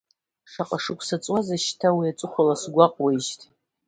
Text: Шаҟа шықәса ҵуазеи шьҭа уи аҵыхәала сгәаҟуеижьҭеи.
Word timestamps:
Шаҟа 0.51 0.77
шықәса 0.83 1.17
ҵуазеи 1.23 1.61
шьҭа 1.65 1.89
уи 1.97 2.11
аҵыхәала 2.11 2.55
сгәаҟуеижьҭеи. 2.61 3.51